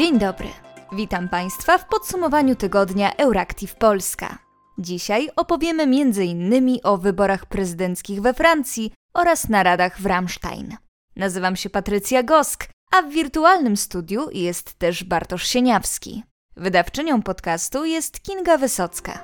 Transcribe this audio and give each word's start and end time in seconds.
Dzień 0.00 0.18
dobry. 0.18 0.48
Witam 0.92 1.28
Państwa 1.28 1.78
w 1.78 1.88
podsumowaniu 1.88 2.56
tygodnia 2.56 3.16
Euractiv 3.16 3.74
Polska. 3.74 4.38
Dzisiaj 4.78 5.28
opowiemy 5.36 5.82
m.in. 5.82 6.78
o 6.82 6.98
wyborach 6.98 7.46
prezydenckich 7.46 8.20
we 8.20 8.34
Francji 8.34 8.92
oraz 9.14 9.48
naradach 9.48 10.00
w 10.00 10.06
Ramstein. 10.06 10.76
Nazywam 11.16 11.56
się 11.56 11.70
Patrycja 11.70 12.22
Gosk, 12.22 12.68
a 12.92 13.02
w 13.02 13.10
wirtualnym 13.10 13.76
studiu 13.76 14.30
jest 14.32 14.74
też 14.74 15.04
Bartosz 15.04 15.46
Sieniawski. 15.46 16.22
Wydawczynią 16.56 17.22
podcastu 17.22 17.84
jest 17.84 18.22
Kinga 18.22 18.58
Wysocka. 18.58 19.18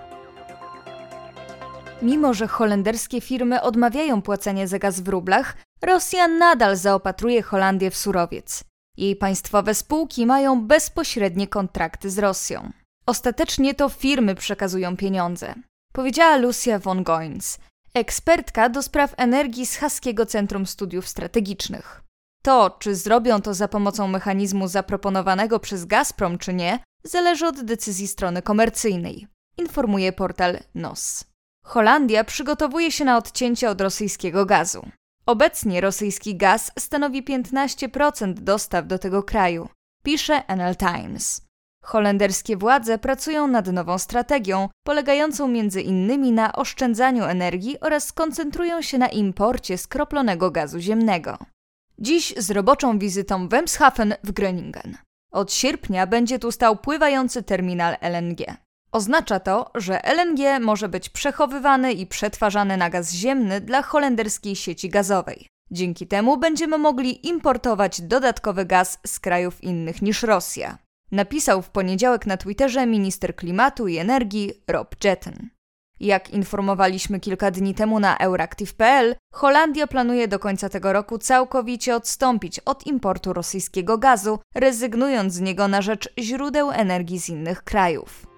Mimo, 2.02 2.34
że 2.34 2.46
holenderskie 2.46 3.20
firmy 3.20 3.62
odmawiają 3.62 4.22
płacenia 4.22 4.66
za 4.66 4.78
gaz 4.78 5.00
w 5.00 5.08
rublach, 5.08 5.56
Rosja 5.82 6.28
nadal 6.28 6.76
zaopatruje 6.76 7.42
Holandię 7.42 7.90
w 7.90 7.96
surowiec. 7.96 8.64
Jej 8.96 9.16
państwowe 9.16 9.74
spółki 9.74 10.26
mają 10.26 10.66
bezpośrednie 10.66 11.48
kontrakty 11.48 12.10
z 12.10 12.18
Rosją. 12.18 12.72
Ostatecznie 13.06 13.74
to 13.74 13.88
firmy 13.88 14.34
przekazują 14.34 14.96
pieniądze, 14.96 15.54
powiedziała 15.92 16.36
Lucia 16.36 16.78
von 16.78 17.02
Goins, 17.02 17.58
ekspertka 17.94 18.68
do 18.68 18.82
spraw 18.82 19.14
energii 19.16 19.66
z 19.66 19.76
Haskiego 19.76 20.26
Centrum 20.26 20.66
Studiów 20.66 21.08
Strategicznych. 21.08 22.02
To, 22.42 22.76
czy 22.78 22.94
zrobią 22.94 23.40
to 23.40 23.54
za 23.54 23.68
pomocą 23.68 24.08
mechanizmu 24.08 24.68
zaproponowanego 24.68 25.60
przez 25.60 25.84
Gazprom, 25.84 26.38
czy 26.38 26.54
nie, 26.54 26.78
zależy 27.04 27.46
od 27.46 27.60
decyzji 27.60 28.08
strony 28.08 28.42
komercyjnej, 28.42 29.26
informuje 29.58 30.12
portal 30.12 30.58
NOS. 30.74 31.24
Holandia 31.64 32.24
przygotowuje 32.24 32.92
się 32.92 33.04
na 33.04 33.16
odcięcie 33.16 33.70
od 33.70 33.80
rosyjskiego 33.80 34.46
gazu. 34.46 34.88
Obecnie 35.26 35.80
rosyjski 35.80 36.36
gaz 36.36 36.72
stanowi 36.78 37.22
15% 37.22 38.32
dostaw 38.32 38.86
do 38.86 38.98
tego 38.98 39.22
kraju, 39.22 39.68
pisze 40.02 40.42
NL 40.48 40.76
Times. 40.76 41.46
Holenderskie 41.84 42.56
władze 42.56 42.98
pracują 42.98 43.46
nad 43.46 43.66
nową 43.66 43.98
strategią, 43.98 44.68
polegającą 44.84 45.44
m.in. 45.44 46.34
na 46.34 46.52
oszczędzaniu 46.52 47.24
energii 47.24 47.80
oraz 47.80 48.12
koncentrują 48.12 48.82
się 48.82 48.98
na 48.98 49.08
imporcie 49.08 49.78
skroplonego 49.78 50.50
gazu 50.50 50.78
ziemnego. 50.78 51.38
Dziś 51.98 52.34
z 52.36 52.50
roboczą 52.50 52.98
wizytą 52.98 53.48
w 53.48 53.54
Emshaven 53.54 54.14
w 54.24 54.32
Groningen. 54.32 54.96
Od 55.32 55.52
sierpnia 55.52 56.06
będzie 56.06 56.38
tu 56.38 56.52
stał 56.52 56.76
pływający 56.76 57.42
terminal 57.42 57.96
LNG. 58.00 58.65
Oznacza 58.92 59.40
to, 59.40 59.70
że 59.74 60.00
LNG 60.04 60.60
może 60.60 60.88
być 60.88 61.08
przechowywany 61.08 61.92
i 61.92 62.06
przetwarzany 62.06 62.76
na 62.76 62.90
gaz 62.90 63.12
ziemny 63.12 63.60
dla 63.60 63.82
holenderskiej 63.82 64.56
sieci 64.56 64.88
gazowej. 64.88 65.48
Dzięki 65.70 66.06
temu 66.06 66.36
będziemy 66.36 66.78
mogli 66.78 67.28
importować 67.28 68.00
dodatkowy 68.00 68.64
gaz 68.64 68.98
z 69.06 69.20
krajów 69.20 69.64
innych 69.64 70.02
niż 70.02 70.22
Rosja. 70.22 70.78
Napisał 71.12 71.62
w 71.62 71.70
poniedziałek 71.70 72.26
na 72.26 72.36
Twitterze 72.36 72.86
minister 72.86 73.36
klimatu 73.36 73.88
i 73.88 73.96
energii 73.96 74.52
Rob 74.68 75.04
Jetten. 75.04 75.50
Jak 76.00 76.30
informowaliśmy 76.30 77.20
kilka 77.20 77.50
dni 77.50 77.74
temu 77.74 78.00
na 78.00 78.18
Euractiv.pl, 78.18 79.14
Holandia 79.34 79.86
planuje 79.86 80.28
do 80.28 80.38
końca 80.38 80.68
tego 80.68 80.92
roku 80.92 81.18
całkowicie 81.18 81.96
odstąpić 81.96 82.60
od 82.60 82.86
importu 82.86 83.32
rosyjskiego 83.32 83.98
gazu, 83.98 84.38
rezygnując 84.54 85.32
z 85.32 85.40
niego 85.40 85.68
na 85.68 85.82
rzecz 85.82 86.08
źródeł 86.18 86.70
energii 86.70 87.20
z 87.20 87.28
innych 87.28 87.64
krajów. 87.64 88.35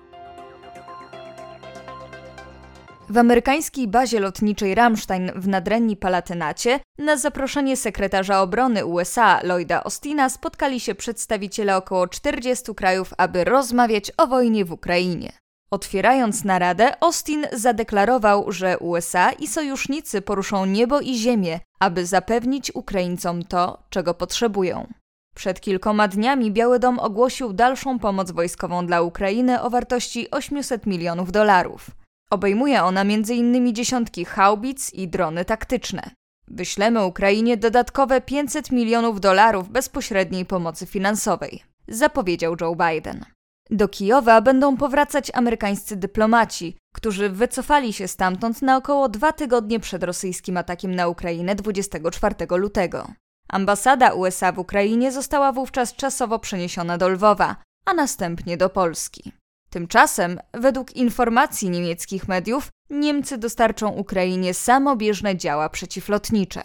W 3.11 3.19
amerykańskiej 3.19 3.89
bazie 3.89 4.21
lotniczej 4.21 4.75
Ramstein 4.75 5.33
w 5.37 5.49
nadrenni 5.49 5.97
Palatynacie 5.97 6.81
na 6.99 7.17
zaproszenie 7.17 7.77
sekretarza 7.77 8.43
obrony 8.43 8.87
USA 8.87 9.41
Lloyda 9.43 9.85
Austina 9.85 10.29
spotkali 10.29 10.81
się 10.81 10.95
przedstawiciele 10.95 11.77
około 11.77 12.09
40 12.09 12.75
krajów, 12.75 13.15
aby 13.17 13.45
rozmawiać 13.45 14.13
o 14.17 14.27
wojnie 14.27 14.65
w 14.65 14.73
Ukrainie. 14.73 15.33
Otwierając 15.71 16.45
naradę, 16.45 17.03
Austin 17.03 17.47
zadeklarował, 17.53 18.53
że 18.53 18.79
USA 18.79 19.33
i 19.33 19.47
sojusznicy 19.47 20.23
poruszą 20.23 20.67
niebo 20.67 21.01
i 21.01 21.15
ziemię, 21.15 21.61
aby 21.81 22.07
zapewnić 22.07 22.75
Ukraińcom 22.75 23.43
to, 23.43 23.83
czego 23.91 24.15
potrzebują. 24.15 24.87
Przed 25.35 25.61
kilkoma 25.61 26.09
dniami 26.09 26.53
Biały 26.53 26.79
Dom 26.79 26.99
ogłosił 26.99 27.53
dalszą 27.53 27.99
pomoc 27.99 28.31
wojskową 28.31 28.87
dla 28.87 29.03
Ukrainy 29.03 29.63
o 29.63 29.71
wartości 29.71 30.31
800 30.31 30.87
milionów 30.87 31.33
dolarów. 31.33 31.98
Obejmuje 32.31 32.83
ona 32.83 33.01
m.in. 33.01 33.75
dziesiątki 33.75 34.25
haubic 34.25 34.95
i 34.95 35.09
drony 35.09 35.45
taktyczne. 35.45 36.11
Wyślemy 36.49 37.05
Ukrainie 37.05 37.57
dodatkowe 37.57 38.21
500 38.21 38.73
milionów 38.73 39.21
dolarów 39.21 39.69
bezpośredniej 39.69 40.45
pomocy 40.47 40.87
finansowej, 40.87 41.63
zapowiedział 41.89 42.57
Joe 42.61 42.77
Biden. 42.77 43.25
Do 43.71 43.89
Kijowa 43.89 44.41
będą 44.41 44.77
powracać 44.77 45.31
amerykańscy 45.35 45.97
dyplomaci, 45.97 46.77
którzy 46.95 47.29
wycofali 47.29 47.93
się 47.93 48.09
stamtąd 48.09 48.63
na 48.63 48.77
około 48.77 49.09
dwa 49.09 49.33
tygodnie 49.33 49.81
przed 49.81 50.03
rosyjskim 50.05 50.57
atakiem 50.57 50.95
na 50.95 51.09
Ukrainę 51.09 51.55
24 51.55 52.35
lutego. 52.51 53.09
Ambasada 53.49 54.13
USA 54.13 54.53
w 54.53 54.59
Ukrainie 54.59 55.13
została 55.13 55.53
wówczas 55.53 55.95
czasowo 55.95 56.39
przeniesiona 56.39 56.99
do 56.99 57.09
Lwowa, 57.09 57.57
a 57.85 57.95
następnie 57.95 58.57
do 58.57 58.69
Polski. 58.71 59.33
Tymczasem, 59.71 60.41
według 60.55 60.97
informacji 60.97 61.71
niemieckich 61.71 62.29
mediów, 62.29 62.69
Niemcy 62.91 63.39
dostarczą 63.39 63.89
Ukrainie 63.89 64.55
samobieżne 64.55 65.37
działa 65.37 65.69
przeciwlotnicze. 65.69 66.63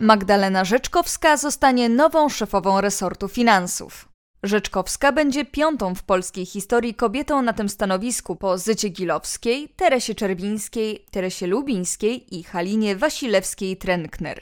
Magdalena 0.00 0.64
Rzeczkowska 0.64 1.36
zostanie 1.36 1.88
nową 1.88 2.28
szefową 2.28 2.80
resortu 2.80 3.28
finansów. 3.28 4.08
Rzeczkowska 4.42 5.12
będzie 5.12 5.44
piątą 5.44 5.94
w 5.94 6.02
polskiej 6.02 6.46
historii 6.46 6.94
kobietą 6.94 7.42
na 7.42 7.52
tym 7.52 7.68
stanowisku 7.68 8.36
po 8.36 8.58
Zycie 8.58 8.88
Gilowskiej, 8.88 9.68
Teresie 9.68 10.14
Czerwińskiej, 10.14 11.06
Teresie 11.10 11.46
Lubińskiej 11.46 12.36
i 12.38 12.42
Halinie 12.42 12.96
Wasilewskiej-Trenkner. 12.96 14.40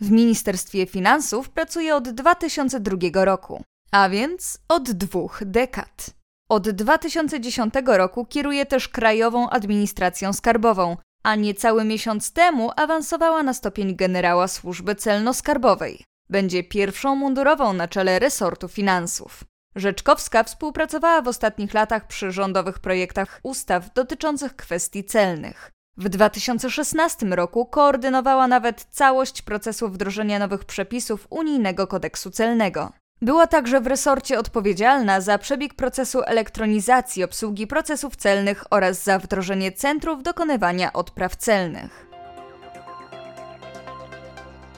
W 0.00 0.10
Ministerstwie 0.10 0.86
Finansów 0.86 1.48
pracuje 1.48 1.96
od 1.96 2.08
2002 2.08 3.24
roku 3.24 3.64
a 3.94 4.08
więc 4.08 4.58
od 4.68 4.90
dwóch 4.90 5.42
dekad. 5.46 6.10
Od 6.48 6.70
2010 6.70 7.74
roku 7.86 8.26
kieruje 8.26 8.66
też 8.66 8.88
Krajową 8.88 9.50
Administracją 9.50 10.32
Skarbową, 10.32 10.96
a 11.22 11.34
niecały 11.34 11.84
miesiąc 11.84 12.32
temu 12.32 12.70
awansowała 12.76 13.42
na 13.42 13.54
stopień 13.54 13.96
generała 13.96 14.48
służby 14.48 14.94
celno-skarbowej. 14.94 16.02
Będzie 16.30 16.64
pierwszą 16.64 17.16
mundurową 17.16 17.72
na 17.72 17.88
czele 17.88 18.18
resortu 18.18 18.68
finansów. 18.68 19.44
Rzeczkowska 19.76 20.44
współpracowała 20.44 21.22
w 21.22 21.28
ostatnich 21.28 21.74
latach 21.74 22.06
przy 22.06 22.32
rządowych 22.32 22.78
projektach 22.78 23.40
ustaw 23.42 23.94
dotyczących 23.94 24.56
kwestii 24.56 25.04
celnych. 25.04 25.70
W 25.96 26.08
2016 26.08 27.26
roku 27.26 27.66
koordynowała 27.66 28.48
nawet 28.48 28.86
całość 28.90 29.42
procesu 29.42 29.88
wdrożenia 29.88 30.38
nowych 30.38 30.64
przepisów 30.64 31.26
unijnego 31.30 31.86
kodeksu 31.86 32.30
celnego. 32.30 32.92
Była 33.24 33.46
także 33.46 33.80
w 33.80 33.86
resorcie 33.86 34.38
odpowiedzialna 34.38 35.20
za 35.20 35.38
przebieg 35.38 35.74
procesu 35.74 36.22
elektronizacji 36.22 37.24
obsługi 37.24 37.66
procesów 37.66 38.16
celnych 38.16 38.64
oraz 38.70 39.04
za 39.04 39.18
wdrożenie 39.18 39.72
centrów 39.72 40.22
dokonywania 40.22 40.92
odpraw 40.92 41.36
celnych. 41.36 42.06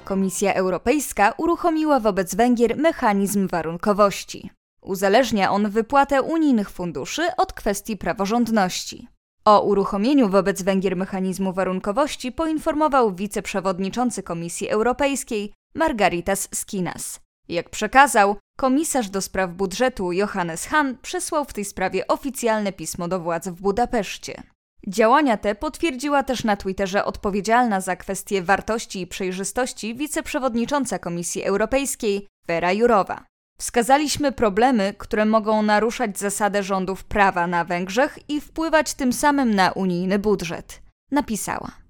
Komisja 0.05 0.55
Europejska 0.55 1.35
uruchomiła 1.37 2.01
wobec 2.01 2.35
Węgier 2.35 2.77
mechanizm 2.77 3.49
warunkowości. 3.49 4.51
Uzależnia 4.83 5.51
on 5.51 5.71
wypłatę 5.71 6.23
unijnych 6.23 6.71
funduszy 6.71 7.23
od 7.37 7.53
kwestii 7.53 7.97
praworządności. 7.97 9.09
O 9.45 9.61
uruchomieniu 9.61 10.29
wobec 10.29 10.63
Węgier 10.63 10.97
mechanizmu 10.97 11.53
warunkowości 11.53 12.33
poinformował 12.33 13.15
wiceprzewodniczący 13.15 14.23
Komisji 14.23 14.69
Europejskiej 14.69 15.53
Margaritas 15.75 16.49
Skinas. 16.55 17.26
Jak 17.49 17.71
przekazał, 17.71 18.37
komisarz 18.57 19.09
do 19.09 19.21
spraw 19.21 19.51
budżetu 19.51 20.13
Johannes 20.13 20.67
Hahn 20.67 20.95
przesłał 21.03 21.45
w 21.45 21.53
tej 21.53 21.65
sprawie 21.65 22.07
oficjalne 22.07 22.73
pismo 22.73 23.09
do 23.09 23.21
władz 23.21 23.49
w 23.49 23.61
Budapeszcie. 23.61 24.43
Działania 24.89 25.37
te 25.37 25.55
potwierdziła 25.55 26.23
też 26.23 26.45
na 26.45 26.57
Twitterze 26.57 27.05
odpowiedzialna 27.05 27.81
za 27.81 27.97
kwestie 27.97 28.43
wartości 28.43 29.01
i 29.01 29.07
przejrzystości 29.07 29.95
wiceprzewodnicząca 29.95 30.99
Komisji 30.99 31.43
Europejskiej 31.45 32.27
Vera 32.47 32.73
Jurowa. 32.73 33.25
Wskazaliśmy 33.59 34.33
problemy, 34.33 34.95
które 34.99 35.25
mogą 35.25 35.63
naruszać 35.63 36.19
zasadę 36.19 36.63
rządów 36.63 37.05
prawa 37.05 37.47
na 37.47 37.65
Węgrzech 37.65 38.19
i 38.29 38.41
wpływać 38.41 38.95
tym 38.95 39.13
samym 39.13 39.55
na 39.55 39.73
unijny 39.73 40.19
budżet, 40.19 40.83
napisała. 41.11 41.86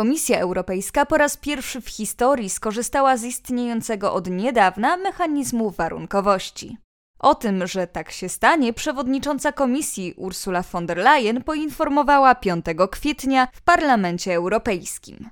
Komisja 0.00 0.38
Europejska 0.38 1.06
po 1.06 1.18
raz 1.18 1.36
pierwszy 1.36 1.80
w 1.80 1.88
historii 1.88 2.50
skorzystała 2.50 3.16
z 3.16 3.24
istniejącego 3.24 4.12
od 4.12 4.30
niedawna 4.30 4.96
mechanizmu 4.96 5.70
warunkowości. 5.70 6.76
O 7.18 7.34
tym, 7.34 7.66
że 7.66 7.86
tak 7.86 8.10
się 8.10 8.28
stanie, 8.28 8.72
przewodnicząca 8.72 9.52
komisji 9.52 10.14
Ursula 10.16 10.62
von 10.62 10.86
der 10.86 10.96
Leyen 10.96 11.42
poinformowała 11.42 12.34
5 12.34 12.64
kwietnia 12.90 13.48
w 13.52 13.62
Parlamencie 13.62 14.34
Europejskim. 14.34 15.30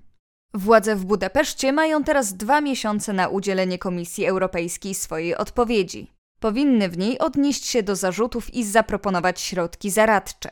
Władze 0.55 0.97
w 0.97 1.05
Budapeszcie 1.05 1.73
mają 1.73 2.05
teraz 2.05 2.35
dwa 2.35 2.61
miesiące 2.61 3.13
na 3.13 3.29
udzielenie 3.29 3.79
Komisji 3.79 4.27
Europejskiej 4.27 4.95
swojej 4.95 5.37
odpowiedzi. 5.37 6.13
Powinny 6.41 6.89
w 6.89 6.99
niej 6.99 7.19
odnieść 7.19 7.67
się 7.67 7.83
do 7.83 7.97
zarzutów 7.97 8.55
i 8.55 8.65
zaproponować 8.65 9.41
środki 9.41 9.91
zaradcze. 9.91 10.51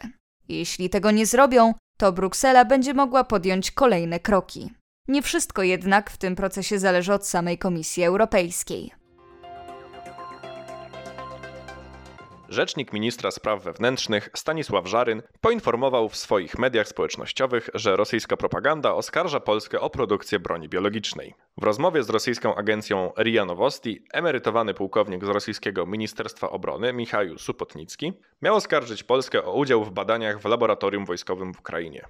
Jeśli 0.49 0.91
tego 0.91 1.11
nie 1.11 1.27
zrobią, 1.27 1.75
to 1.97 2.13
Bruksela 2.13 2.65
będzie 2.65 2.95
mogła 2.95 3.25
podjąć 3.25 3.71
kolejne 3.71 4.21
kroki. 4.21 4.71
Nie 5.09 5.23
wszystko 5.23 5.63
jednak 5.63 6.11
w 6.11 6.17
tym 6.17 6.37
procesie 6.37 6.79
zależy 6.79 7.13
od 7.15 7.27
samej 7.27 7.59
Komisji 7.59 8.05
Europejskiej. 8.05 9.06
Rzecznik 12.49 12.93
ministra 12.93 13.31
spraw 13.31 13.63
wewnętrznych 13.63 14.29
Stanisław 14.35 14.87
Żaryn 14.87 15.23
poinformował 15.41 16.09
w 16.09 16.17
swoich 16.17 16.59
mediach 16.59 16.89
społecznościowych, 16.89 17.71
że 17.75 17.97
rosyjska 17.97 18.37
propaganda 18.37 18.95
oskarża 18.95 19.41
Polskę 19.41 19.81
o 19.81 19.91
produkcję 19.91 20.39
broni 20.39 20.69
biologicznej. 20.69 21.35
W 21.57 21.65
rozmowie 21.65 22.03
z 22.03 22.11
rosyjską 22.11 22.55
agencją 22.55 23.13
RIA 23.19 23.45
Nowosti 23.45 24.05
emerytowany 24.13 24.75
pułkownik 24.75 25.25
z 25.25 25.29
rosyjskiego 25.29 25.87
Ministerstwa 25.87 26.51
Obrony 26.51 26.93
Michał 26.93 27.39
Supotnicki 27.39 28.13
miał 28.43 28.57
oskarżyć 28.57 29.03
Polskę 29.03 29.45
o 29.45 29.53
udział 29.53 29.85
w 29.85 29.91
badaniach 29.91 30.41
w 30.41 30.45
laboratorium 30.45 31.05
wojskowym 31.05 31.55
w 31.55 31.61
Ukrainie. 31.61 32.09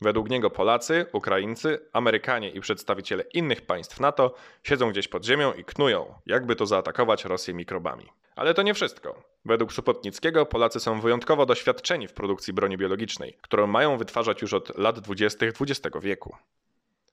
Według 0.00 0.30
niego 0.30 0.50
Polacy, 0.50 1.06
Ukraińcy, 1.12 1.78
Amerykanie 1.92 2.50
i 2.50 2.60
przedstawiciele 2.60 3.22
innych 3.22 3.66
państw 3.66 4.00
NATO 4.00 4.34
siedzą 4.62 4.90
gdzieś 4.90 5.08
pod 5.08 5.24
ziemią 5.24 5.52
i 5.52 5.64
knują, 5.64 6.14
jakby 6.26 6.56
to 6.56 6.66
zaatakować 6.66 7.24
Rosję 7.24 7.54
mikrobami. 7.54 8.06
Ale 8.36 8.54
to 8.54 8.62
nie 8.62 8.74
wszystko. 8.74 9.22
Według 9.44 9.72
Supotnickiego 9.72 10.46
Polacy 10.46 10.80
są 10.80 11.00
wyjątkowo 11.00 11.46
doświadczeni 11.46 12.08
w 12.08 12.12
produkcji 12.12 12.52
broni 12.52 12.76
biologicznej, 12.76 13.38
którą 13.40 13.66
mają 13.66 13.98
wytwarzać 13.98 14.42
już 14.42 14.52
od 14.52 14.78
lat 14.78 15.00
20. 15.00 15.46
XX 15.46 15.96
wieku. 16.02 16.36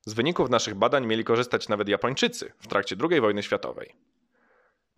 Z 0.02 0.14
wyników 0.14 0.50
naszych 0.50 0.76
badań 0.76 1.06
mieli 1.06 1.24
korzystać 1.24 1.70
nawet 1.70 1.90
Japończycy 1.90 2.52
w 2.60 2.68
trakcie 2.68 2.96
II 3.10 3.22
wojny 3.22 3.44
światowej. 3.44 3.96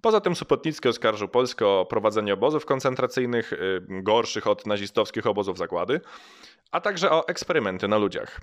Poza 0.07 0.21
tym 0.21 0.35
Supotnicki 0.35 0.89
oskarżył 0.89 1.27
Polskę 1.27 1.67
o 1.67 1.85
prowadzenie 1.85 2.33
obozów 2.33 2.65
koncentracyjnych, 2.65 3.51
yy, 3.51 4.01
gorszych 4.01 4.47
od 4.47 4.65
nazistowskich 4.65 5.27
obozów 5.27 5.57
zagłady, 5.57 6.01
a 6.71 6.81
także 6.81 7.11
o 7.11 7.27
eksperymenty 7.27 7.87
na 7.87 7.97
ludziach. 7.97 8.41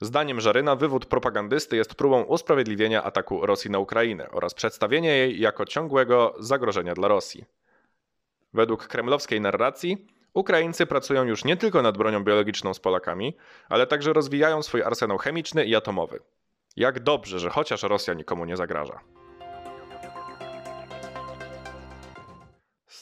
Zdaniem 0.00 0.40
Żaryna 0.40 0.76
wywód 0.76 1.06
propagandysty 1.06 1.76
jest 1.76 1.94
próbą 1.94 2.22
usprawiedliwienia 2.22 3.02
ataku 3.02 3.46
Rosji 3.46 3.70
na 3.70 3.78
Ukrainę 3.78 4.30
oraz 4.30 4.54
przedstawienia 4.54 5.14
jej 5.14 5.40
jako 5.40 5.64
ciągłego 5.64 6.34
zagrożenia 6.38 6.94
dla 6.94 7.08
Rosji. 7.08 7.44
Według 8.52 8.86
kremlowskiej 8.86 9.40
narracji 9.40 10.06
Ukraińcy 10.34 10.86
pracują 10.86 11.24
już 11.24 11.44
nie 11.44 11.56
tylko 11.56 11.82
nad 11.82 11.98
bronią 11.98 12.24
biologiczną 12.24 12.74
z 12.74 12.80
Polakami, 12.80 13.36
ale 13.68 13.86
także 13.86 14.12
rozwijają 14.12 14.62
swój 14.62 14.82
arsenał 14.82 15.18
chemiczny 15.18 15.64
i 15.64 15.76
atomowy. 15.76 16.20
Jak 16.76 17.00
dobrze, 17.00 17.38
że 17.38 17.50
chociaż 17.50 17.82
Rosja 17.82 18.14
nikomu 18.14 18.44
nie 18.44 18.56
zagraża. 18.56 19.23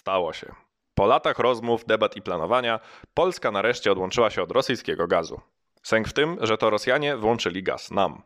Stało 0.02 0.32
się. 0.32 0.54
Po 0.94 1.06
latach 1.06 1.38
rozmów, 1.38 1.84
debat 1.84 2.16
i 2.16 2.22
planowania, 2.22 2.81
Polska 3.14 3.50
nareszcie 3.50 3.93
odłączyła 3.93 4.31
się 4.31 4.43
od 4.43 4.50
rosyjskiego 4.52 5.06
gazu. 5.06 5.40
Sęk 5.82 6.08
w 6.08 6.12
tym, 6.12 6.38
że 6.40 6.58
to 6.58 6.70
Rosjanie 6.70 7.16
włączyli 7.16 7.62
gaz 7.62 7.90
nam. 7.90 8.22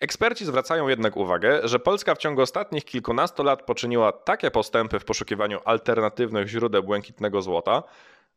Eksperci 0.00 0.44
zwracają 0.44 0.88
jednak 0.88 1.16
uwagę, 1.16 1.60
że 1.68 1.78
Polska 1.78 2.14
w 2.14 2.18
ciągu 2.18 2.42
ostatnich 2.42 2.84
kilkunastu 2.84 3.42
lat 3.42 3.62
poczyniła 3.62 4.12
takie 4.12 4.50
postępy 4.50 4.98
w 4.98 5.04
poszukiwaniu 5.04 5.60
alternatywnych 5.64 6.48
źródeł 6.48 6.82
błękitnego 6.82 7.42
złota, 7.42 7.82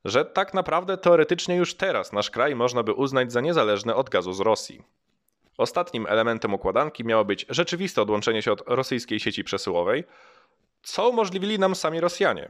że 0.05 0.25
tak 0.25 0.53
naprawdę 0.53 0.97
teoretycznie 0.97 1.55
już 1.55 1.75
teraz 1.75 2.13
nasz 2.13 2.29
kraj 2.29 2.55
można 2.55 2.83
by 2.83 2.93
uznać 2.93 3.31
za 3.31 3.41
niezależny 3.41 3.95
od 3.95 4.09
gazu 4.09 4.33
z 4.33 4.39
Rosji. 4.39 4.83
Ostatnim 5.57 6.05
elementem 6.09 6.53
układanki 6.53 7.05
miało 7.05 7.25
być 7.25 7.45
rzeczywiste 7.49 8.01
odłączenie 8.01 8.41
się 8.41 8.51
od 8.51 8.63
rosyjskiej 8.67 9.19
sieci 9.19 9.43
przesyłowej, 9.43 10.03
co 10.83 11.09
umożliwili 11.09 11.59
nam 11.59 11.75
sami 11.75 11.99
Rosjanie. 11.99 12.49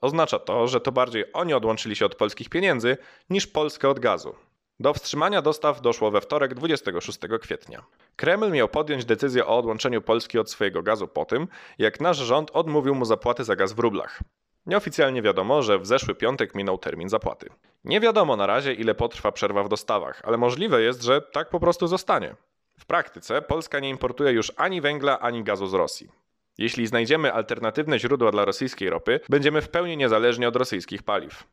Oznacza 0.00 0.38
to, 0.38 0.68
że 0.68 0.80
to 0.80 0.92
bardziej 0.92 1.24
oni 1.32 1.54
odłączyli 1.54 1.96
się 1.96 2.06
od 2.06 2.14
polskich 2.14 2.48
pieniędzy 2.48 2.96
niż 3.30 3.46
Polskę 3.46 3.88
od 3.88 4.00
gazu. 4.00 4.34
Do 4.80 4.94
wstrzymania 4.94 5.42
dostaw 5.42 5.80
doszło 5.80 6.10
we 6.10 6.20
wtorek 6.20 6.54
26 6.54 7.18
kwietnia. 7.40 7.82
Kreml 8.16 8.50
miał 8.50 8.68
podjąć 8.68 9.04
decyzję 9.04 9.46
o 9.46 9.58
odłączeniu 9.58 10.02
Polski 10.02 10.38
od 10.38 10.50
swojego 10.50 10.82
gazu 10.82 11.08
po 11.08 11.24
tym, 11.24 11.48
jak 11.78 12.00
nasz 12.00 12.16
rząd 12.16 12.50
odmówił 12.50 12.94
mu 12.94 13.04
zapłaty 13.04 13.44
za 13.44 13.56
gaz 13.56 13.72
w 13.72 13.78
rublach. 13.78 14.20
Nieoficjalnie 14.66 15.22
wiadomo, 15.22 15.62
że 15.62 15.78
w 15.78 15.86
zeszły 15.86 16.14
piątek 16.14 16.54
minął 16.54 16.78
termin 16.78 17.08
zapłaty. 17.08 17.48
Nie 17.84 18.00
wiadomo 18.00 18.36
na 18.36 18.46
razie, 18.46 18.74
ile 18.74 18.94
potrwa 18.94 19.32
przerwa 19.32 19.62
w 19.62 19.68
dostawach, 19.68 20.20
ale 20.24 20.36
możliwe 20.36 20.82
jest, 20.82 21.02
że 21.02 21.20
tak 21.20 21.50
po 21.50 21.60
prostu 21.60 21.86
zostanie. 21.86 22.34
W 22.78 22.86
praktyce 22.86 23.42
Polska 23.42 23.80
nie 23.80 23.88
importuje 23.88 24.32
już 24.32 24.52
ani 24.56 24.80
węgla, 24.80 25.18
ani 25.18 25.44
gazu 25.44 25.66
z 25.66 25.74
Rosji. 25.74 26.19
Jeśli 26.58 26.86
znajdziemy 26.86 27.32
alternatywne 27.32 27.98
źródła 27.98 28.30
dla 28.30 28.44
rosyjskiej 28.44 28.90
ropy, 28.90 29.20
będziemy 29.28 29.62
w 29.62 29.68
pełni 29.68 29.96
niezależni 29.96 30.46
od 30.46 30.56
rosyjskich 30.56 31.02
paliw. 31.02 31.44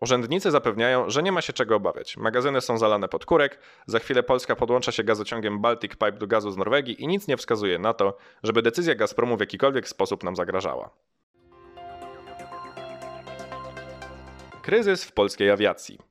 Urzędnicy 0.00 0.50
zapewniają, 0.50 1.10
że 1.10 1.22
nie 1.22 1.32
ma 1.32 1.40
się 1.40 1.52
czego 1.52 1.76
obawiać. 1.76 2.16
Magazyny 2.16 2.60
są 2.60 2.78
zalane 2.78 3.08
pod 3.08 3.26
kurek, 3.26 3.58
za 3.86 3.98
chwilę 3.98 4.22
Polska 4.22 4.56
podłącza 4.56 4.92
się 4.92 5.04
gazociągiem 5.04 5.60
Baltic 5.60 5.92
Pipe 5.92 6.12
do 6.12 6.26
gazu 6.26 6.50
z 6.50 6.56
Norwegii 6.56 7.02
i 7.02 7.06
nic 7.06 7.28
nie 7.28 7.36
wskazuje 7.36 7.78
na 7.78 7.94
to, 7.94 8.16
żeby 8.42 8.62
decyzja 8.62 8.94
Gazpromu 8.94 9.36
w 9.36 9.40
jakikolwiek 9.40 9.88
sposób 9.88 10.24
nam 10.24 10.36
zagrażała. 10.36 10.90
Kryzys 14.62 15.04
w 15.04 15.12
polskiej 15.12 15.50
awiacji. 15.50 16.09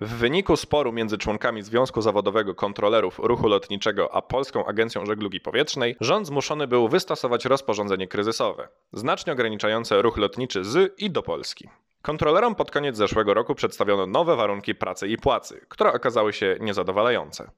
W 0.00 0.14
wyniku 0.14 0.56
sporu 0.56 0.92
między 0.92 1.18
członkami 1.18 1.62
Związku 1.62 2.02
Zawodowego 2.02 2.54
Kontrolerów 2.54 3.18
Ruchu 3.18 3.48
Lotniczego 3.48 4.14
a 4.14 4.22
Polską 4.22 4.66
Agencją 4.66 5.06
Żeglugi 5.06 5.40
Powietrznej, 5.40 5.96
rząd 6.00 6.26
zmuszony 6.26 6.66
był 6.66 6.88
wystosować 6.88 7.44
rozporządzenie 7.44 8.08
kryzysowe, 8.08 8.68
znacznie 8.92 9.32
ograniczające 9.32 10.02
ruch 10.02 10.16
lotniczy 10.16 10.64
z 10.64 11.00
i 11.00 11.10
do 11.10 11.22
Polski. 11.22 11.68
Kontrolerom 12.02 12.54
pod 12.54 12.70
koniec 12.70 12.96
zeszłego 12.96 13.34
roku 13.34 13.54
przedstawiono 13.54 14.06
nowe 14.06 14.36
warunki 14.36 14.74
pracy 14.74 15.08
i 15.08 15.16
płacy, 15.16 15.66
które 15.68 15.92
okazały 15.92 16.32
się 16.32 16.56
niezadowalające. 16.60 17.50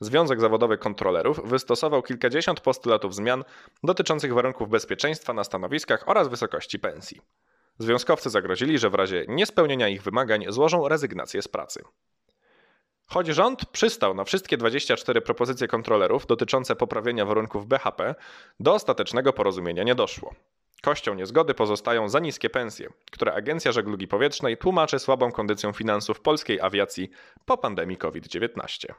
Związek 0.00 0.40
Zawodowy 0.40 0.78
Kontrolerów 0.78 1.40
wystosował 1.44 2.02
kilkadziesiąt 2.02 2.60
postulatów 2.60 3.14
zmian 3.14 3.44
dotyczących 3.82 4.34
warunków 4.34 4.68
bezpieczeństwa 4.68 5.32
na 5.32 5.44
stanowiskach 5.44 6.08
oraz 6.08 6.28
wysokości 6.28 6.78
pensji. 6.78 7.20
Związkowcy 7.78 8.30
zagrozili, 8.30 8.78
że 8.78 8.90
w 8.90 8.94
razie 8.94 9.24
niespełnienia 9.28 9.88
ich 9.88 10.02
wymagań 10.02 10.44
złożą 10.48 10.88
rezygnację 10.88 11.42
z 11.42 11.48
pracy. 11.48 11.82
Choć 13.06 13.26
rząd 13.26 13.66
przystał 13.66 14.14
na 14.14 14.24
wszystkie 14.24 14.56
24 14.56 15.20
propozycje 15.20 15.68
kontrolerów 15.68 16.26
dotyczące 16.26 16.76
poprawienia 16.76 17.24
warunków 17.24 17.66
BHP, 17.66 18.14
do 18.60 18.74
ostatecznego 18.74 19.32
porozumienia 19.32 19.82
nie 19.82 19.94
doszło. 19.94 20.34
Kością 20.82 21.14
niezgody 21.14 21.54
pozostają 21.54 22.08
za 22.08 22.20
niskie 22.20 22.50
pensje, 22.50 22.88
które 23.10 23.34
Agencja 23.34 23.72
Żeglugi 23.72 24.08
Powietrznej 24.08 24.56
tłumaczy 24.56 24.98
słabą 24.98 25.32
kondycją 25.32 25.72
finansów 25.72 26.20
polskiej 26.20 26.60
awiacji 26.60 27.10
po 27.44 27.58
pandemii 27.58 27.96
COVID-19. 27.96 28.94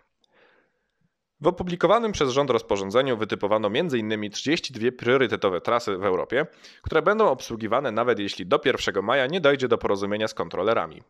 W 1.42 1.48
opublikowanym 1.48 2.12
przez 2.12 2.30
rząd 2.30 2.50
rozporządzeniu 2.50 3.18
wytypowano 3.18 3.68
m.in. 3.68 4.32
32 4.32 4.92
priorytetowe 4.92 5.62
trasy 5.62 5.98
w 5.98 6.06
Europie, 6.06 6.46
które 6.82 7.02
będą 7.02 7.30
obsługiwane 7.30 7.92
nawet 7.92 8.20
jeśli 8.20 8.46
do 8.46 8.60
1 8.66 9.04
maja 9.04 9.28
nie 9.28 9.42
dojdzie 9.42 9.68
do 9.68 9.78
porozumienia 9.78 10.28
z 10.28 10.34
kontrolerami. 10.34 11.04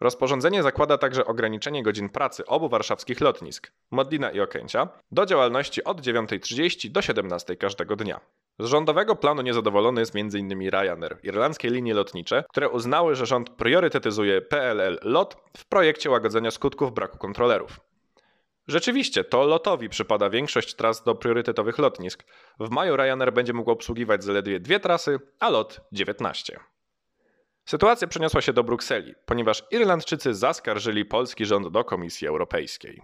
Rozporządzenie 0.00 0.62
zakłada 0.62 0.98
także 0.98 1.24
ograniczenie 1.24 1.82
godzin 1.82 2.08
pracy 2.08 2.46
obu 2.46 2.68
warszawskich 2.68 3.20
lotnisk, 3.20 3.72
Modlina 3.90 4.30
i 4.30 4.40
Okęcia, 4.40 4.88
do 5.10 5.26
działalności 5.26 5.84
od 5.84 6.00
9.30 6.00 6.90
do 6.90 7.00
17.00 7.00 7.56
każdego 7.56 7.96
dnia. 7.96 8.20
Z 8.58 8.66
rządowego 8.66 9.16
planu 9.16 9.42
niezadowolony 9.42 10.00
jest 10.00 10.16
m.in. 10.16 10.70
Ryanair, 10.70 11.18
irlandzkie 11.22 11.70
linie 11.70 11.94
lotnicze, 11.94 12.44
które 12.50 12.68
uznały, 12.68 13.14
że 13.14 13.26
rząd 13.26 13.50
priorytetyzuje 13.50 14.40
PLL 14.40 14.98
LOT 15.02 15.36
w 15.56 15.66
projekcie 15.66 16.10
łagodzenia 16.10 16.50
skutków 16.50 16.92
braku 16.92 17.18
kontrolerów. 17.18 17.91
Rzeczywiście, 18.68 19.24
to 19.24 19.46
lotowi 19.46 19.88
przypada 19.88 20.30
większość 20.30 20.74
tras 20.74 21.04
do 21.04 21.14
priorytetowych 21.14 21.78
lotnisk. 21.78 22.24
W 22.60 22.70
maju 22.70 22.96
Ryanair 22.96 23.32
będzie 23.32 23.52
mógł 23.52 23.70
obsługiwać 23.70 24.24
zaledwie 24.24 24.60
dwie 24.60 24.80
trasy, 24.80 25.18
a 25.40 25.50
lot 25.50 25.80
19. 25.92 26.60
Sytuacja 27.64 28.08
przeniosła 28.08 28.40
się 28.40 28.52
do 28.52 28.64
Brukseli, 28.64 29.14
ponieważ 29.26 29.64
Irlandczycy 29.70 30.34
zaskarżyli 30.34 31.04
polski 31.04 31.46
rząd 31.46 31.68
do 31.68 31.84
Komisji 31.84 32.28
Europejskiej. 32.28 33.02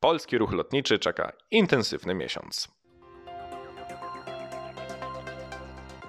Polski 0.00 0.38
ruch 0.38 0.52
lotniczy 0.52 0.98
czeka 0.98 1.32
intensywny 1.50 2.14
miesiąc. 2.14 2.68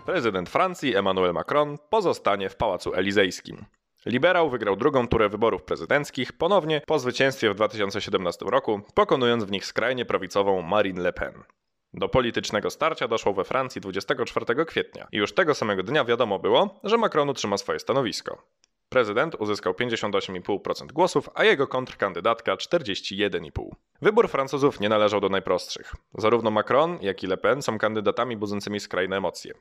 Prezydent 0.05 0.49
Francji 0.49 0.95
Emmanuel 0.95 1.33
Macron 1.33 1.77
pozostanie 1.89 2.49
w 2.49 2.55
Pałacu 2.55 2.93
Elizejskim. 2.93 3.65
Liberał 4.07 4.49
wygrał 4.49 4.75
drugą 4.75 5.07
turę 5.07 5.29
wyborów 5.29 5.63
prezydenckich, 5.63 6.33
ponownie 6.33 6.81
po 6.85 6.99
zwycięstwie 6.99 7.49
w 7.51 7.55
2017 7.55 8.45
roku, 8.45 8.81
pokonując 8.93 9.43
w 9.43 9.51
nich 9.51 9.65
skrajnie 9.65 10.05
prawicową 10.05 10.61
Marine 10.61 11.01
Le 11.01 11.13
Pen. 11.13 11.43
Do 11.93 12.09
politycznego 12.09 12.69
starcia 12.69 13.07
doszło 13.07 13.33
we 13.33 13.43
Francji 13.43 13.81
24 13.81 14.65
kwietnia 14.65 15.07
i 15.11 15.17
już 15.17 15.33
tego 15.33 15.55
samego 15.55 15.83
dnia 15.83 16.05
wiadomo 16.05 16.39
było, 16.39 16.79
że 16.83 16.97
Macron 16.97 17.29
utrzyma 17.29 17.57
swoje 17.57 17.79
stanowisko. 17.79 18.43
Prezydent 18.89 19.35
uzyskał 19.35 19.73
58,5% 19.73 20.91
głosów, 20.91 21.29
a 21.35 21.43
jego 21.43 21.67
kontrkandydatka 21.67 22.55
41,5%. 22.55 23.69
Wybór 24.01 24.29
Francuzów 24.29 24.79
nie 24.79 24.89
należał 24.89 25.21
do 25.21 25.29
najprostszych. 25.29 25.93
Zarówno 26.17 26.51
Macron, 26.51 26.97
jak 27.01 27.23
i 27.23 27.27
Le 27.27 27.37
Pen 27.37 27.61
są 27.61 27.77
kandydatami 27.77 28.37
budzącymi 28.37 28.79
skrajne 28.79 29.17
emocje. 29.17 29.53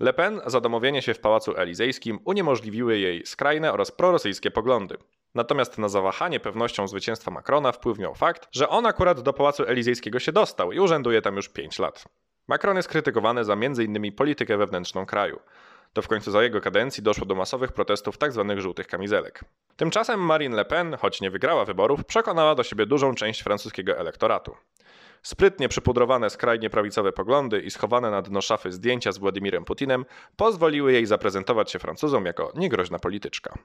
Le 0.00 0.12
Pen 0.12 0.40
za 0.46 0.60
domowienie 0.60 1.02
się 1.02 1.14
w 1.14 1.20
Pałacu 1.20 1.56
Elizejskim 1.56 2.18
uniemożliwiły 2.24 2.98
jej 2.98 3.26
skrajne 3.26 3.72
oraz 3.72 3.90
prorosyjskie 3.90 4.50
poglądy. 4.50 4.96
Natomiast 5.34 5.78
na 5.78 5.88
zawahanie 5.88 6.40
pewnością 6.40 6.88
zwycięstwa 6.88 7.30
Macrona 7.30 7.72
wpływ 7.72 7.98
miał 7.98 8.14
fakt, 8.14 8.48
że 8.52 8.68
on 8.68 8.86
akurat 8.86 9.20
do 9.20 9.32
Pałacu 9.32 9.64
Elizejskiego 9.64 10.18
się 10.18 10.32
dostał 10.32 10.72
i 10.72 10.80
urzęduje 10.80 11.22
tam 11.22 11.36
już 11.36 11.48
5 11.48 11.78
lat. 11.78 12.04
Macron 12.48 12.76
jest 12.76 12.88
krytykowany 12.88 13.44
za 13.44 13.52
m.in. 13.52 14.12
politykę 14.12 14.56
wewnętrzną 14.56 15.06
kraju. 15.06 15.40
To 15.92 16.02
w 16.02 16.08
końcu 16.08 16.30
za 16.30 16.42
jego 16.42 16.60
kadencji 16.60 17.02
doszło 17.02 17.26
do 17.26 17.34
masowych 17.34 17.72
protestów 17.72 18.16
tzw. 18.16 18.44
Tak 18.48 18.60
żółtych 18.60 18.86
kamizelek. 18.86 19.44
Tymczasem 19.76 20.20
Marine 20.20 20.56
Le 20.56 20.64
Pen, 20.64 20.96
choć 21.00 21.20
nie 21.20 21.30
wygrała 21.30 21.64
wyborów, 21.64 22.04
przekonała 22.04 22.54
do 22.54 22.62
siebie 22.62 22.86
dużą 22.86 23.14
część 23.14 23.42
francuskiego 23.42 23.98
elektoratu. 23.98 24.56
Sprytnie 25.22 25.68
przypudrowane 25.68 26.30
skrajnie 26.30 26.70
prawicowe 26.70 27.12
poglądy 27.12 27.60
i 27.60 27.70
schowane 27.70 28.10
na 28.10 28.22
dno 28.22 28.40
szafy 28.40 28.72
zdjęcia 28.72 29.12
z 29.12 29.18
Władimirem 29.18 29.64
Putinem 29.64 30.04
pozwoliły 30.36 30.92
jej 30.92 31.06
zaprezentować 31.06 31.70
się 31.70 31.78
Francuzom 31.78 32.26
jako 32.26 32.52
niegroźna 32.54 32.98
polityczka. 32.98 33.58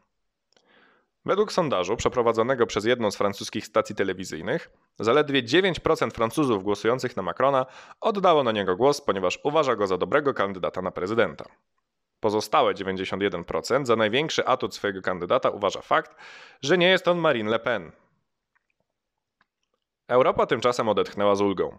Według 1.26 1.52
sondażu 1.52 1.98
przeprowadzonego 1.98 2.66
przez 2.66 2.86
jedną 2.86 3.12
z 3.12 3.16
francuskich 3.16 3.66
stacji 3.66 3.96
telewizyjnych, 3.96 4.70
zaledwie 5.00 5.44
9% 5.44 6.12
Francuzów 6.12 6.64
głosujących 6.64 7.18
na 7.18 7.24
Macrona 7.24 7.66
oddało 8.02 8.44
na 8.44 8.52
niego 8.52 8.76
głos, 8.76 9.02
ponieważ 9.02 9.40
uważa 9.44 9.76
go 9.76 9.88
za 9.88 9.98
dobrego 9.98 10.34
kandydata 10.34 10.82
na 10.82 10.92
prezydenta. 10.92 11.46
Pozostałe 12.28 12.74
91% 12.74 13.86
za 13.86 13.96
największy 13.96 14.46
atut 14.46 14.76
swojego 14.76 15.02
kandydata 15.02 15.50
uważa 15.50 15.82
fakt, 15.82 16.16
że 16.62 16.78
nie 16.78 16.90
jest 16.90 17.08
on 17.08 17.18
Marine 17.18 17.50
Le 17.50 17.60
Pen. 17.60 17.92
Europa 20.08 20.46
tymczasem 20.46 20.90
odetchnęła 20.90 21.36
z 21.36 21.42
ulgą. 21.42 21.78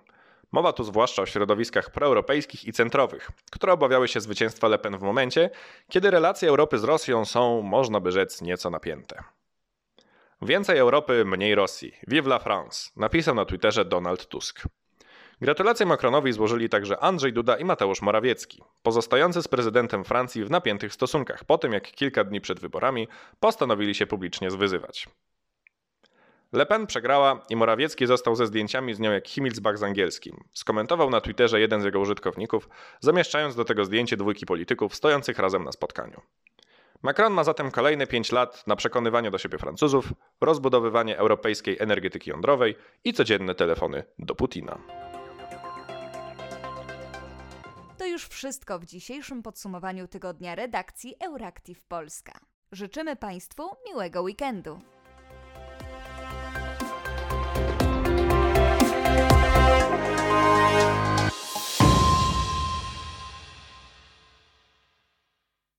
Mowa 0.53 0.73
tu 0.73 0.85
zwłaszcza 0.85 1.23
o 1.23 1.27
środowiskach 1.27 1.91
proeuropejskich 1.91 2.65
i 2.65 2.73
centrowych, 2.73 3.31
które 3.51 3.73
obawiały 3.73 4.09
się 4.09 4.21
zwycięstwa 4.21 4.69
Le 4.69 4.79
Pen 4.79 4.99
w 4.99 5.03
momencie, 5.03 5.51
kiedy 5.89 6.11
relacje 6.11 6.49
Europy 6.49 6.79
z 6.79 6.85
Rosją 6.85 7.25
są, 7.25 7.63
można 7.63 8.01
by 8.01 8.13
rzec, 8.13 8.43
nieco 8.43 8.71
napięte. 8.71 9.25
Więcej 10.43 10.79
Europy, 10.79 11.25
mniej 11.25 11.55
Rosji. 11.55 11.93
Vive 12.07 12.27
la 12.27 12.39
France, 12.39 12.91
napisał 12.97 13.35
na 13.35 13.45
Twitterze 13.45 13.85
Donald 13.85 14.27
Tusk. 14.27 14.63
Gratulacje 15.41 15.87
Macronowi 15.87 16.33
złożyli 16.33 16.69
także 16.69 17.01
Andrzej 17.01 17.33
Duda 17.33 17.57
i 17.57 17.65
Mateusz 17.65 18.03
Morawiecki, 18.03 18.63
pozostający 18.83 19.43
z 19.43 19.49
prezydentem 19.49 20.05
Francji 20.05 20.45
w 20.45 20.51
napiętych 20.51 20.93
stosunkach 20.93 21.45
po 21.45 21.59
tym, 21.59 21.73
jak 21.73 21.91
kilka 21.91 22.25
dni 22.25 22.41
przed 22.41 22.61
wyborami 22.61 23.09
postanowili 23.41 23.95
się 23.95 24.07
publicznie 24.07 24.51
zwyzywać. 24.51 25.09
Le 26.53 26.67
Pen 26.67 26.87
przegrała 26.87 27.45
i 27.51 27.57
Morawiecki 27.57 28.07
został 28.07 28.37
ze 28.37 28.47
zdjęciami 28.47 28.95
z 28.95 29.01
nią 29.01 29.13
jak 29.13 29.29
Himmelsbach 29.29 29.79
z 29.79 29.83
angielskim. 29.83 30.45
Skomentował 30.55 31.11
na 31.11 31.21
Twitterze 31.21 31.61
jeden 31.61 31.81
z 31.81 31.85
jego 31.85 32.01
użytkowników, 32.01 32.69
zamieszczając 33.01 33.57
do 33.57 33.65
tego 33.65 33.85
zdjęcie 33.85 34.17
dwójki 34.17 34.47
polityków 34.47 34.95
stojących 34.95 35.39
razem 35.39 35.65
na 35.65 35.73
spotkaniu. 35.73 36.21
Macron 37.03 37.33
ma 37.33 37.45
zatem 37.45 37.71
kolejne 37.71 38.07
pięć 38.07 38.33
lat 38.33 38.67
na 38.67 38.77
przekonywanie 38.77 39.31
do 39.31 39.39
siebie 39.39 39.59
Francuzów, 39.59 40.13
rozbudowywanie 40.41 41.19
europejskiej 41.19 41.77
energetyki 41.81 42.31
jądrowej 42.31 42.77
i 43.05 43.13
codzienne 43.13 43.55
telefony 43.55 44.05
do 44.19 44.35
Putina. 44.35 45.08
Już 48.19 48.29
wszystko 48.29 48.79
w 48.79 48.85
dzisiejszym 48.85 49.43
podsumowaniu 49.43 50.09
tygodnia 50.09 50.55
redakcji 50.55 51.15
Euractiv 51.21 51.83
Polska. 51.83 52.41
Życzymy 52.73 53.17
Państwu 53.17 53.63
miłego 53.89 54.23
weekendu. 54.23 54.81